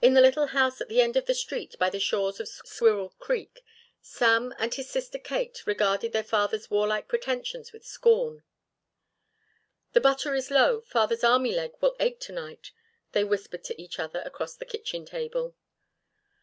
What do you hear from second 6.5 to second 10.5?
warlike pretensions with scorn. "The butter is